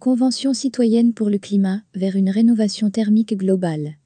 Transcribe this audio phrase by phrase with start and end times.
[0.00, 3.96] Convention citoyenne pour le climat vers une rénovation thermique globale.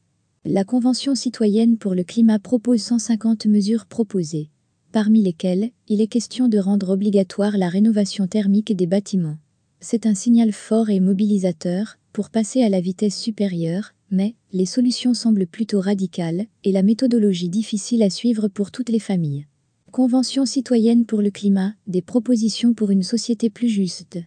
[0.45, 4.51] La Convention citoyenne pour le climat propose 150 mesures proposées,
[4.91, 9.37] parmi lesquelles il est question de rendre obligatoire la rénovation thermique des bâtiments.
[9.79, 15.15] C'est un signal fort et mobilisateur pour passer à la vitesse supérieure, mais les solutions
[15.15, 19.47] semblent plutôt radicales et la méthodologie difficile à suivre pour toutes les familles.
[19.93, 24.19] Convention citoyenne pour le climat, des propositions pour une société plus juste.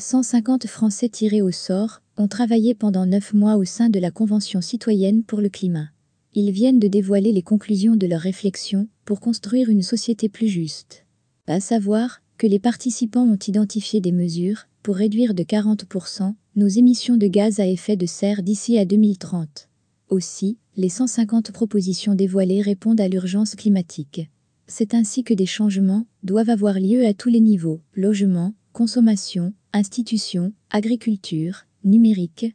[0.00, 4.60] 150 Français tirés au sort ont travaillé pendant neuf mois au sein de la Convention
[4.60, 5.90] citoyenne pour le climat.
[6.34, 11.04] Ils viennent de dévoiler les conclusions de leurs réflexions pour construire une société plus juste.
[11.46, 17.16] À savoir que les participants ont identifié des mesures pour réduire de 40% nos émissions
[17.16, 19.68] de gaz à effet de serre d'ici à 2030.
[20.08, 24.30] Aussi, les 150 propositions dévoilées répondent à l'urgence climatique.
[24.66, 30.52] C'est ainsi que des changements doivent avoir lieu à tous les niveaux, logement, consommation, institutions,
[30.70, 32.54] agriculture, numérique.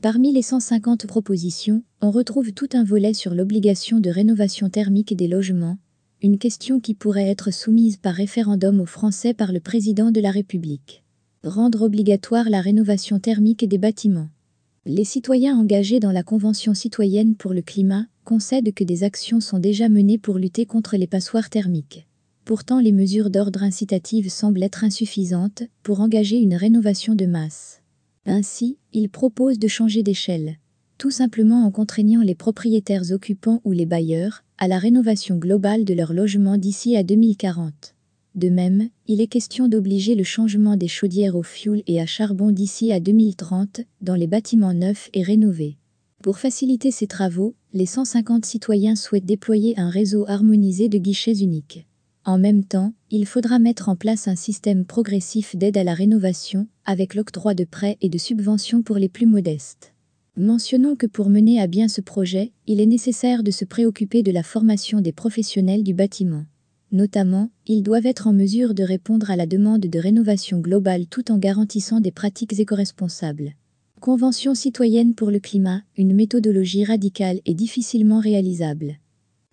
[0.00, 5.26] Parmi les 150 propositions, on retrouve tout un volet sur l'obligation de rénovation thermique des
[5.26, 5.78] logements,
[6.22, 10.30] une question qui pourrait être soumise par référendum aux Français par le président de la
[10.30, 11.02] République.
[11.42, 14.28] Rendre obligatoire la rénovation thermique des bâtiments.
[14.84, 19.58] Les citoyens engagés dans la Convention citoyenne pour le climat concèdent que des actions sont
[19.58, 22.05] déjà menées pour lutter contre les passoires thermiques.
[22.46, 27.82] Pourtant, les mesures d'ordre incitative semblent être insuffisantes pour engager une rénovation de masse.
[28.24, 30.58] Ainsi, ils proposent de changer d'échelle,
[30.96, 35.92] tout simplement en contraignant les propriétaires occupants ou les bailleurs à la rénovation globale de
[35.92, 37.96] leur logement d'ici à 2040.
[38.36, 42.52] De même, il est question d'obliger le changement des chaudières au fioul et à charbon
[42.52, 45.78] d'ici à 2030 dans les bâtiments neufs et rénovés.
[46.22, 51.88] Pour faciliter ces travaux, les 150 citoyens souhaitent déployer un réseau harmonisé de guichets uniques.
[52.26, 56.66] En même temps, il faudra mettre en place un système progressif d'aide à la rénovation,
[56.84, 59.94] avec l'octroi de prêts et de subventions pour les plus modestes.
[60.36, 64.32] Mentionnons que pour mener à bien ce projet, il est nécessaire de se préoccuper de
[64.32, 66.44] la formation des professionnels du bâtiment.
[66.90, 71.30] Notamment, ils doivent être en mesure de répondre à la demande de rénovation globale tout
[71.30, 73.52] en garantissant des pratiques éco-responsables.
[74.00, 78.96] Convention citoyenne pour le climat, une méthodologie radicale et difficilement réalisable.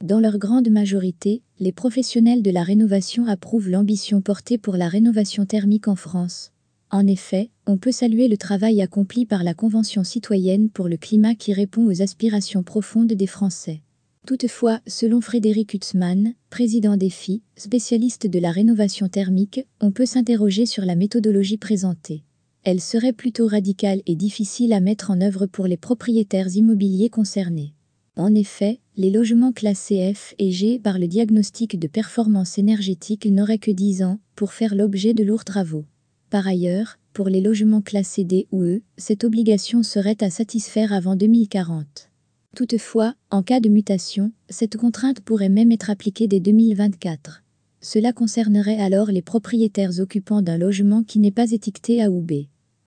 [0.03, 5.45] Dans leur grande majorité, les professionnels de la rénovation approuvent l'ambition portée pour la rénovation
[5.45, 6.51] thermique en France.
[6.91, 11.35] En effet, on peut saluer le travail accompli par la Convention citoyenne pour le climat
[11.35, 13.79] qui répond aux aspirations profondes des Français.
[14.27, 20.83] Toutefois, selon Frédéric Hutzmann, président d'EFI, spécialiste de la rénovation thermique, on peut s'interroger sur
[20.83, 22.25] la méthodologie présentée.
[22.65, 27.73] Elle serait plutôt radicale et difficile à mettre en œuvre pour les propriétaires immobiliers concernés.
[28.17, 33.57] En effet, les logements classés F et G par le diagnostic de performance énergétique n'auraient
[33.57, 35.85] que 10 ans pour faire l'objet de lourds travaux.
[36.29, 41.15] Par ailleurs, pour les logements classés D ou E, cette obligation serait à satisfaire avant
[41.15, 42.11] 2040.
[42.55, 47.43] Toutefois, en cas de mutation, cette contrainte pourrait même être appliquée dès 2024.
[47.81, 52.45] Cela concernerait alors les propriétaires occupants d'un logement qui n'est pas étiqueté A ou B.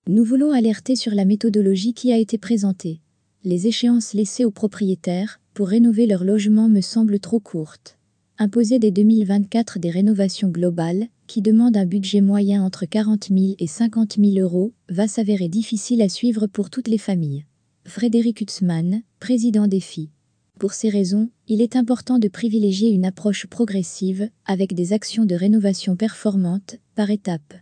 [0.08, 3.00] Nous voulons alerter sur la méthodologie qui a été présentée
[3.46, 7.96] les échéances laissées aux propriétaires pour rénover leur logement me semblent trop courtes.
[8.36, 13.66] Imposer dès 2024 des rénovations globales, qui demandent un budget moyen entre 40 000 et
[13.66, 17.46] 50 000 euros, va s'avérer difficile à suivre pour toutes les familles.
[17.86, 20.10] Frédéric Hutzmann, président des FI.
[20.58, 25.34] Pour ces raisons, il est important de privilégier une approche progressive, avec des actions de
[25.34, 27.54] rénovation performantes, par étapes.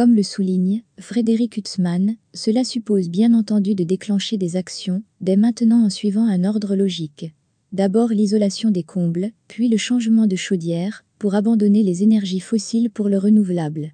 [0.00, 5.84] Comme le souligne Frédéric Hutzmann, cela suppose bien entendu de déclencher des actions, dès maintenant
[5.84, 7.34] en suivant un ordre logique.
[7.72, 13.10] D'abord l'isolation des combles, puis le changement de chaudière, pour abandonner les énergies fossiles pour
[13.10, 13.92] le renouvelable.